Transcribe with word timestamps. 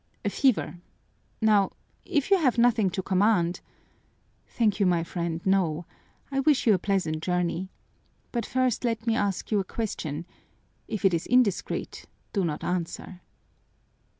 "A 0.25 0.31
fever. 0.31 0.79
Now, 1.41 1.73
if 2.05 2.31
you 2.31 2.39
have 2.39 2.57
nothing 2.57 2.89
to 2.89 3.03
command" 3.03 3.59
"Thank 4.57 4.79
you, 4.79 4.87
my 4.87 5.03
friend, 5.03 5.41
no. 5.45 5.85
I 6.31 6.39
wish 6.39 6.65
you 6.65 6.73
a 6.73 6.79
pleasant 6.79 7.21
journey. 7.21 7.69
But 8.31 8.43
first 8.43 8.83
let 8.83 9.05
me 9.05 9.15
ask 9.15 9.51
you 9.51 9.59
a 9.59 9.63
question 9.63 10.25
if 10.87 11.05
it 11.05 11.13
is 11.13 11.27
indiscreet, 11.27 12.07
do 12.33 12.43
not 12.43 12.63
answer." 12.63 13.21